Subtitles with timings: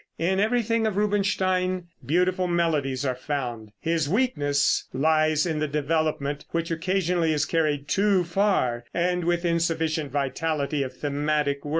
[0.17, 6.71] In everything of Rubinstein beautiful melodies are found; his weakness lies in the development, which
[6.71, 11.69] occasionally is carried too far, and with insufficient vitality of thematic work.